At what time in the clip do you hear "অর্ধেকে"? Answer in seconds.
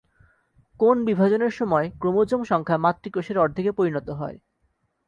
3.37-3.71